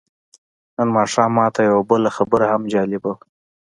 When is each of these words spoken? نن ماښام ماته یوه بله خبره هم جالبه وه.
نن 0.75 0.87
ماښام 0.97 1.31
ماته 1.37 1.61
یوه 1.69 1.83
بله 1.89 2.09
خبره 2.17 2.45
هم 2.53 2.61
جالبه 2.73 3.09
وه. 3.13 3.15